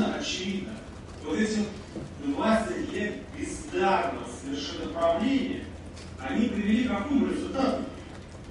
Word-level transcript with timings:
совершенно 0.00 0.14
очевидно. 0.16 0.72
Вот 1.24 1.38
эти 1.38 1.64
20 2.24 2.92
лет 2.92 3.14
бездарного 3.38 4.24
совершенно 4.42 4.92
правления, 4.92 5.64
они 6.18 6.48
привели 6.48 6.84
к 6.84 6.90
какому 6.90 7.26
результату? 7.26 7.84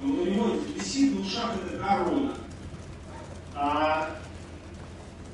Ну, 0.01 0.21
у 0.21 0.25
него 0.25 0.55
висит 0.75 1.15
на 1.15 1.21
ушах 1.21 1.53
эта 1.65 1.77
корона. 1.83 2.33
А 3.55 4.09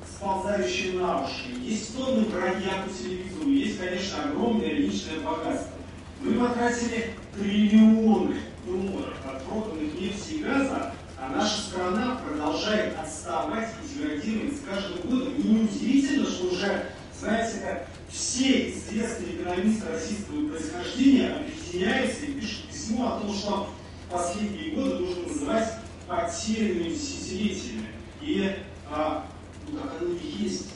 сползающие 0.10 0.94
на 0.94 1.24
уши, 1.24 1.50
есть 1.60 1.96
тонны 1.96 2.26
броня 2.26 2.84
по 2.84 2.92
телевизору, 2.92 3.50
есть, 3.50 3.80
конечно, 3.80 4.24
огромное 4.24 4.72
личное 4.72 5.20
богатство. 5.20 5.74
Мы 6.22 6.34
потратили 6.34 7.14
триллионы 7.36 8.38
долларов 8.66 9.18
от 9.28 9.44
проданных 9.44 9.94
нефти 10.00 10.34
и 10.34 10.44
газа, 10.44 10.94
а 11.20 11.30
наша 11.30 11.62
страна 11.62 12.20
продолжает 12.28 12.98
отставать 13.26 13.70
и 13.84 13.98
деградировать 13.98 14.58
с 14.58 14.62
каждым 14.62 15.10
годом. 15.10 15.36
И 15.36 15.48
неудивительно, 15.48 16.28
что 16.28 16.48
уже, 16.48 16.86
знаете, 17.20 17.60
как 17.62 17.88
все 18.10 18.70
известные 18.72 19.36
экономисты 19.36 19.90
российского 19.90 20.48
происхождения 20.50 21.36
объединяются 21.36 22.26
и 22.26 22.34
пишут 22.34 22.70
письмо 22.70 23.16
о 23.16 23.20
том, 23.22 23.34
что 23.34 23.70
последние 24.12 24.76
годы 24.76 25.00
нужно 25.00 25.28
называть 25.28 25.74
потерянными 26.08 26.90
десятилетиями. 26.90 27.88
И 28.22 28.56
а, 28.90 29.26
ну, 29.68 29.80
как 29.80 30.02
оно 30.02 30.12
и 30.14 30.44
есть. 30.44 30.68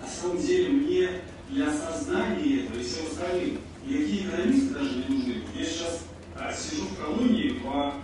На 0.00 0.08
самом 0.08 0.40
деле 0.40 0.68
мне 0.70 1.08
для 1.50 1.68
осознания 1.68 2.64
этого 2.64 2.78
и 2.78 2.84
всем 2.84 3.06
остальным 3.06 3.58
никакие 3.84 4.26
экономисты 4.26 4.74
даже 4.74 4.96
не 4.96 5.16
нужны. 5.16 5.34
Я 5.54 5.64
сейчас 5.64 6.00
а, 6.36 6.52
сижу 6.52 6.86
в 6.86 6.96
колонии 6.96 7.60
в 7.62 7.94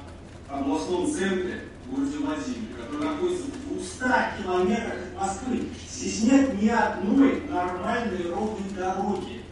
областном 0.48 1.10
центре 1.10 1.62
в 1.86 1.94
городе 1.94 2.18
Владимире, 2.18 2.74
который 2.78 3.06
находится 3.06 3.44
в 3.44 3.63
200 3.84 4.42
километрах 4.42 4.94
от 4.94 5.20
Москвы. 5.20 5.68
Здесь 5.90 6.22
нет 6.22 6.62
ни 6.62 6.68
одной 6.68 7.42
нормальной 7.48 8.30
ровной 8.30 8.70
дороги. 8.74 9.42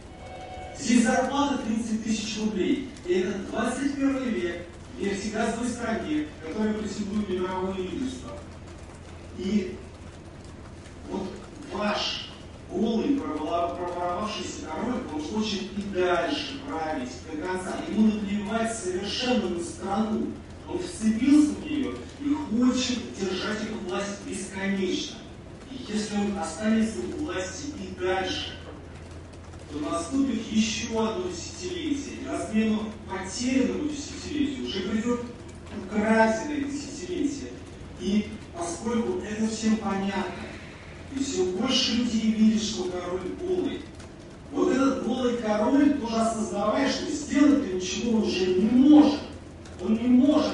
Здесь 0.77 1.03
зарплата 1.03 1.59
30 1.59 2.03
тысяч 2.03 2.39
рублей. 2.39 2.89
И 3.05 3.13
это 3.13 3.37
21 3.51 4.23
век 4.29 4.67
в 4.97 5.01
нефтегазовой 5.01 5.69
стране, 5.69 6.27
которая 6.45 6.73
претендует 6.73 7.29
мировое 7.29 7.77
лидерство. 7.77 8.31
И 9.37 9.77
вот 11.09 11.29
ваш 11.71 12.29
голый, 12.69 13.19
проворовавшийся 13.19 14.65
король, 14.65 15.01
он 15.13 15.21
хочет 15.21 15.63
и 15.77 15.81
дальше 15.93 16.59
править 16.67 17.11
до 17.31 17.47
конца. 17.47 17.75
Ему 17.87 18.13
наплевать 18.13 18.75
совершенно 18.75 19.49
на 19.49 19.63
страну. 19.63 20.27
Он 20.73 20.79
вцепился 20.79 21.51
в 21.51 21.65
нее 21.65 21.93
и 22.19 22.33
хочет 22.33 22.99
держать 23.19 23.61
эту 23.61 23.77
власть 23.87 24.21
бесконечно. 24.25 25.17
И 25.69 25.91
если 25.91 26.15
он 26.15 26.37
останется 26.37 26.99
у 26.99 27.23
власти 27.23 27.67
и 27.79 27.99
дальше, 27.99 28.53
то 29.71 29.79
наступит 29.79 30.51
еще 30.51 30.87
одно 30.87 31.25
десятилетие. 31.29 32.15
И 32.21 32.25
на 32.25 32.39
смену 32.39 32.79
потерянному 33.07 33.89
десятилетию 33.89 34.65
уже 34.65 34.79
придет 34.89 35.21
украденное 35.85 36.61
десятилетие. 36.61 37.51
И 37.99 38.29
поскольку 38.57 39.19
это 39.19 39.47
всем 39.47 39.77
понятно, 39.77 40.43
и 41.15 41.23
все 41.23 41.45
больше 41.45 41.97
людей 41.97 42.31
видят, 42.31 42.63
что 42.63 42.85
король 42.85 43.21
голый. 43.39 43.81
Вот 44.51 44.71
этот 44.71 45.05
голый 45.05 45.37
король, 45.37 45.99
тоже 45.99 46.15
осознавая, 46.15 46.89
что 46.89 47.11
сделать 47.11 47.73
ничего 47.73 48.19
уже 48.19 48.55
не 48.55 48.69
может. 48.69 49.19
Он 49.81 49.95
не 49.95 50.07
может 50.07 50.53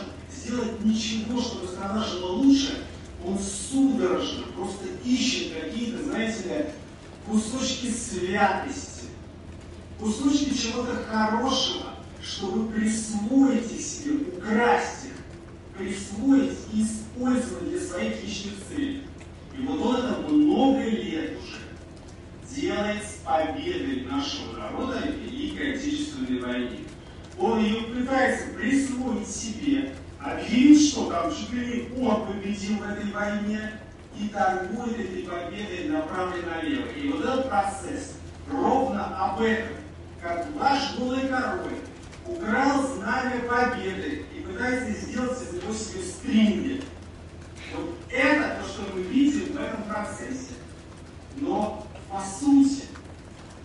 сделать 0.49 0.83
ничего, 0.83 1.39
чтобы 1.41 1.67
страна 1.79 2.03
жила 2.03 2.31
лучше. 2.31 2.83
Он 3.25 3.37
судорожно 3.39 4.43
просто 4.55 4.85
ищет 5.05 5.53
какие-то, 5.53 6.03
знаете 6.03 6.43
ли, 6.43 6.65
кусочки 7.25 7.91
святости, 7.91 9.05
кусочки 9.99 10.55
чего-то 10.57 10.95
хорошего, 11.09 11.95
чтобы 12.21 12.71
присвоить 12.71 13.69
себе, 13.81 14.27
украсть 14.37 15.05
их, 15.05 15.77
присвоить 15.77 16.57
и 16.73 16.83
использовать 16.83 17.69
для 17.69 17.79
своих 17.79 18.23
личных 18.23 18.53
целей. 18.69 19.03
И 19.57 19.61
вот 19.61 19.81
он 19.81 19.95
это 19.97 20.29
много 20.29 20.83
лет 20.83 21.37
уже 21.41 21.59
делает 22.55 23.03
с 23.03 23.25
победой 23.25 24.05
нашего 24.05 24.57
народа 24.57 24.99
в 25.01 25.25
Великой 25.25 25.75
Отечественной 25.75 26.39
войне. 26.39 26.79
Он 27.37 27.59
ее 27.59 27.83
пытается 27.83 28.47
присвоить 28.57 29.27
себе, 29.27 29.93
объявить, 30.33 30.91
что 30.91 31.09
там 31.09 31.31
чуть 31.31 31.51
ли 31.53 31.89
он 31.99 32.27
победил 32.27 32.77
в 32.77 32.89
этой 32.89 33.11
войне, 33.11 33.79
и 34.19 34.27
торгует 34.27 34.99
этой 34.99 35.23
победой 35.23 35.89
направо 35.89 36.33
и 36.35 36.45
налево. 36.45 36.87
И 36.87 37.09
вот 37.09 37.21
этот 37.21 37.49
процесс 37.49 38.15
ровно 38.51 39.05
об 39.17 39.41
этом, 39.41 39.77
как 40.21 40.47
ваш 40.55 40.97
голый 40.97 41.27
король 41.27 41.79
украл 42.25 42.83
знамя 42.95 43.39
победы 43.47 44.25
и 44.35 44.41
пытается 44.41 44.91
сделать 44.91 45.41
из 45.41 45.53
него 45.53 45.73
себе 45.73 46.03
стринги. 46.03 46.83
Вот 47.73 47.95
это 48.11 48.61
то, 48.61 48.67
что 48.67 48.93
мы 48.93 49.03
видим 49.03 49.53
в 49.53 49.57
этом 49.57 49.83
процессе. 49.83 50.53
Но 51.37 51.87
по 52.09 52.21
сути 52.21 52.83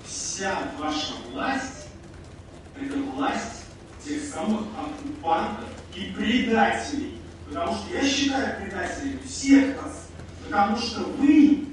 вся 0.07 0.57
ваша 0.79 1.15
власть– 1.33 1.89
это 2.81 2.97
власть 2.99 3.65
тех 4.05 4.23
самых 4.23 4.67
оккупантов 4.79 5.69
и 5.97 6.13
предателей. 6.13 7.19
Потому 7.49 7.77
что 7.77 7.95
я 7.95 8.09
считаю 8.09 8.61
предателями 8.61 9.19
всех 9.27 9.83
вас. 9.83 10.09
Потому 10.45 10.77
что 10.77 11.01
вы 11.19 11.67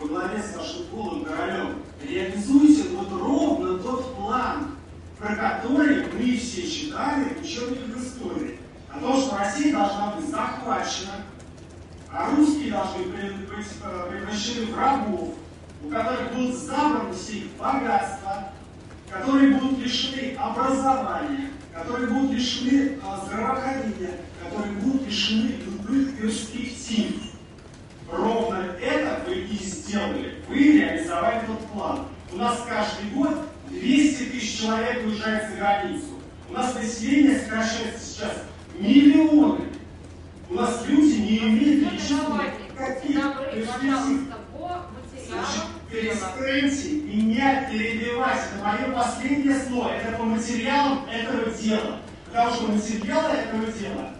во 0.00 0.08
главе 0.08 0.42
с 0.42 0.56
вашим 0.56 0.86
голым 0.90 1.24
королем 1.24 1.82
реализуете 2.02 2.88
вот 2.90 3.08
ровно 3.12 3.78
тот 3.78 4.16
план, 4.16 4.76
про 5.18 5.36
который 5.36 6.06
мы 6.12 6.36
все 6.36 6.68
читали 6.68 7.34
в 7.34 7.42
учебниках 7.42 8.02
истории 8.02 8.58
о 8.92 8.98
том, 8.98 9.20
что 9.20 9.38
Россия 9.38 9.72
должна 9.72 10.14
быть 10.16 10.28
захвачена, 10.28 11.24
а 12.10 12.34
русские 12.34 12.72
должны 12.72 13.04
быть 13.04 13.46
превращены 14.10 14.66
в 14.66 14.78
рабов, 14.78 15.34
у 15.84 15.88
которых 15.88 16.34
будут 16.34 16.56
забраны 16.56 17.14
все 17.14 17.38
их 17.38 17.52
богатства, 17.58 18.48
которые 19.08 19.54
будут 19.54 19.78
лишены 19.78 20.36
образования, 20.36 21.50
которые 21.72 22.08
будут 22.08 22.32
лишены 22.32 22.98
а, 23.02 23.24
здравоохранения, 23.24 24.16
которые 24.42 24.72
будут 24.74 25.06
лишены 25.06 25.54
любых 25.64 26.18
перспектив. 26.18 27.22
Ровно 28.10 28.76
это 28.80 29.22
вы 29.26 29.34
и 29.36 29.56
сделали. 29.56 30.34
Вы 30.48 30.78
реализовали 30.78 31.44
этот 31.44 31.66
план. 31.68 32.06
У 32.30 32.36
нас 32.36 32.62
каждый 32.68 33.10
год 33.14 33.48
200 33.70 34.24
тысяч 34.24 34.60
человек 34.60 35.06
уезжает 35.06 35.50
за 35.50 35.56
границу. 35.56 36.20
У 36.50 36.52
нас 36.52 36.74
население 36.74 37.38
сокращается 37.38 38.04
сейчас 38.04 38.32
миллионы. 38.78 39.64
У 40.50 40.54
нас 40.54 40.84
люди 40.86 41.20
не 41.20 41.38
имеют 41.38 41.92
личных 41.92 42.28
каких 42.76 43.16
перспектив. 43.54 44.28
Значит, 46.02 46.34
перестаньте 46.36 46.90
меня 46.90 47.70
перебивать. 47.70 48.40
Это 48.54 48.64
мое 48.64 48.92
последнее 48.92 49.60
слово. 49.60 49.90
Это 49.90 50.16
по 50.16 50.24
материалам 50.24 51.06
этого 51.08 51.50
дела. 51.50 52.00
Потому 52.26 52.54
что 52.54 52.72
материалы 52.72 53.30
этого 53.36 53.66
дела 53.66 54.10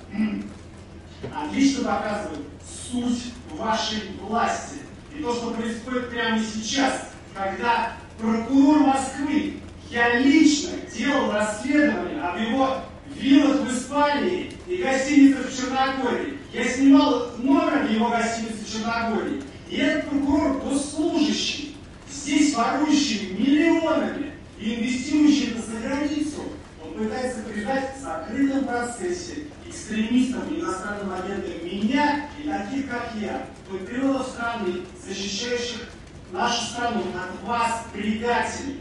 отлично 1.35 1.85
показывают 1.85 2.47
суть 2.91 3.33
вашей 3.51 4.11
власти. 4.21 4.77
И 5.17 5.23
то, 5.23 5.35
что 5.35 5.51
происходит 5.51 6.11
прямо 6.11 6.39
сейчас, 6.41 7.09
когда 7.35 7.95
прокурор 8.19 8.81
Москвы, 8.81 9.59
я 9.91 10.19
лично 10.19 10.71
делал 10.95 11.33
расследование 11.33 12.23
об 12.23 12.41
его 12.41 12.77
виллах 13.15 13.61
в 13.61 13.77
Испании 13.77 14.53
и 14.67 14.77
гостиницах 14.77 15.51
в 15.51 15.57
Черногории. 15.57 16.39
Я 16.53 16.65
снимал 16.65 17.31
номер 17.39 17.91
его 17.91 18.09
гостинице 18.09 18.52
в 18.52 18.52
Черногории. 18.73 19.43
И 19.69 19.77
этот 19.77 20.09
прокурор 20.09 20.61
госслужащий, 20.61 21.77
здесь 22.11 22.55
ворующий 22.55 23.35
миллионами 23.35 24.33
и 24.59 24.75
инвестирующий 24.75 25.53
это 25.53 25.63
за 25.63 25.79
границу, 25.79 26.43
он 26.85 26.95
пытается 26.95 27.43
придать 27.43 27.97
в 27.97 28.03
закрытом 28.03 28.65
процессе 28.65 29.47
экстремистам 29.67 30.49
и 30.49 30.61
иностранным 30.61 31.13
агентам 31.13 31.65
меня 31.65 32.29
и 32.39 32.49
таких, 32.49 32.91
как 32.91 33.13
я, 33.21 33.47
патриотов 33.71 34.29
страны, 34.29 34.83
защищающих 35.07 35.89
нашу 36.33 36.65
страну 36.65 37.03
от 37.15 37.47
вас, 37.47 37.85
предателей. 37.93 38.81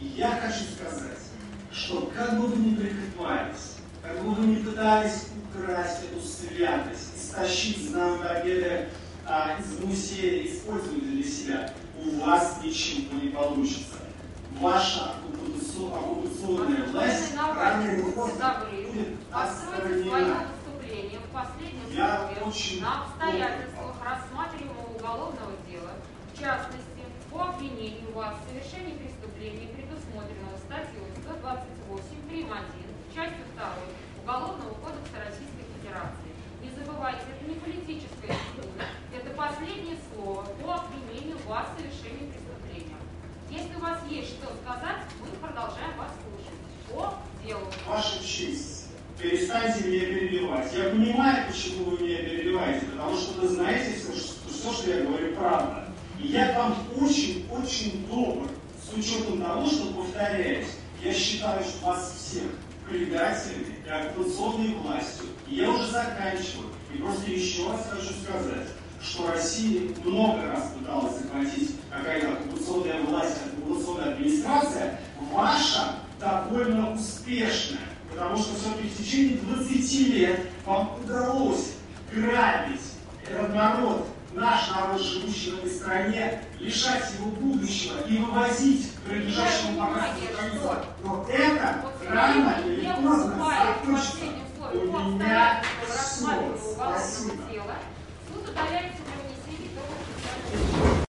И 0.00 0.06
я 0.16 0.30
хочу 0.30 0.64
сказать, 0.76 1.18
что 1.72 2.12
как 2.14 2.38
бы 2.38 2.46
вы 2.48 2.56
ни 2.56 2.74
прикрывались, 2.74 3.76
как 4.02 4.22
бы 4.22 4.30
вы 4.34 4.46
ни 4.46 4.56
пытались 4.56 5.28
украсть 5.50 6.04
эту 6.04 6.20
святость, 6.20 6.93
истощить 7.34 7.90
знамя 7.90 8.18
победы 8.18 8.88
а, 9.26 9.56
из 9.58 9.78
музея, 9.80 10.46
использовать 10.46 11.10
для 11.10 11.24
себя, 11.24 11.74
у 12.04 12.20
вас 12.20 12.60
ничего 12.62 13.18
не 13.20 13.30
получится. 13.30 13.96
Ваша 14.60 15.14
оккупационная 15.16 16.86
власть 16.86 17.34
поздно 18.14 18.64
будет 18.70 19.08
отстранена. 19.32 20.46
Я 21.90 22.28
очень 22.44 22.80
на 22.82 23.04
обстоятельствах 23.04 23.96
рассматриваемого 24.04 24.96
уголовного 24.96 25.52
дела, 25.68 25.92
в 26.32 26.38
частности, 26.38 27.02
по 27.32 27.48
обвинению 27.48 28.12
вас 28.14 28.34
в 28.34 28.48
совершении 28.48 28.98
преступления, 28.98 29.68
предусмотренного 29.74 30.58
статьей 30.58 31.06
128 31.22 32.28
прим. 32.28 32.46
1, 32.46 32.64
частью 33.14 33.44
2 33.54 33.64
Уголовного 34.22 34.74
кодекса 34.74 35.18
Российской 35.18 35.66
Федерации. 35.78 36.23
Забывайте, 37.04 37.26
это 37.36 37.50
не 37.50 37.56
политическая 37.56 38.32
история, 38.32 38.88
это 39.14 39.30
последнее 39.36 39.98
слово 40.08 40.42
по 40.62 40.72
обвинению 40.72 41.36
вас 41.46 41.66
в 41.68 41.78
совершении 41.78 42.32
преступления. 42.32 42.96
Если 43.50 43.76
у 43.76 43.80
вас 43.80 43.98
есть 44.08 44.28
что 44.30 44.46
сказать, 44.62 45.04
мы 45.20 45.26
продолжаем 45.36 45.98
вас 45.98 46.12
слушать. 46.16 46.56
По 46.88 47.18
делу. 47.44 47.60
Ваша 47.86 48.24
честь, 48.26 48.86
перестаньте 49.18 49.86
меня 49.86 50.06
перебивать. 50.06 50.72
Я 50.72 50.84
понимаю, 50.84 51.46
почему 51.46 51.90
вы 51.90 52.06
меня 52.06 52.22
перебиваете, 52.22 52.86
потому 52.86 53.16
что 53.18 53.38
вы 53.38 53.48
знаете 53.48 53.98
все, 53.98 54.18
что, 54.18 54.48
все, 54.48 54.72
что 54.72 54.90
я 54.90 55.04
говорю, 55.04 55.36
правда. 55.36 55.88
И 56.18 56.28
я 56.28 56.54
к 56.54 56.56
вам 56.56 56.74
очень-очень 57.02 58.06
добр, 58.06 58.48
с 58.82 58.96
учетом 58.96 59.42
того, 59.42 59.66
что, 59.66 59.92
повторяюсь, 59.92 60.68
я 61.02 61.12
считаю, 61.12 61.62
что 61.64 61.84
вас 61.84 62.14
всех 62.16 62.44
предателями 62.88 63.76
и 63.84 63.88
оккупационной 63.88 64.74
властью. 64.74 65.26
И 65.48 65.56
я 65.56 65.70
уже 65.70 65.90
заканчиваю. 65.90 66.68
И 66.92 66.98
просто 66.98 67.30
еще 67.30 67.70
раз 67.70 67.88
хочу 67.90 68.12
сказать, 68.22 68.68
что 69.02 69.30
Россия 69.30 69.90
много 70.04 70.42
раз 70.42 70.72
пыталась 70.78 71.18
захватить 71.18 71.76
какая-то 71.90 72.32
оккупационная 72.32 73.02
власть, 73.02 73.36
оккупационная 73.46 74.14
администрация. 74.14 75.00
Ваша 75.32 75.96
довольно 76.20 76.94
успешная. 76.94 77.80
Потому 78.10 78.36
что 78.36 78.54
все-таки 78.54 78.88
в 78.88 78.96
течение 78.96 79.38
20 79.38 80.08
лет 80.10 80.40
вам 80.64 80.96
удалось 81.02 81.72
грабить 82.12 82.80
этот 83.28 83.54
народ, 83.54 84.06
наш 84.32 84.70
народ, 84.70 85.02
живущий 85.02 85.50
в 85.50 85.58
этой 85.58 85.70
стране, 85.70 86.42
лишать 86.64 87.12
его 87.18 87.30
будущего 87.30 88.00
и 88.08 88.18
вывозить 88.18 88.92
к 88.94 89.00
прилежащему 89.02 89.78
показу. 89.80 90.86
Но 91.04 91.26
это 91.28 91.84
рано 92.08 92.56
или 92.64 92.86
поздно 92.86 93.36
закончится. 93.36 94.24
У 94.72 94.98
меня 95.10 95.62
все. 95.86 96.26
Спасибо. 96.74 97.34
Суд 98.26 98.48
удаляется 98.48 99.02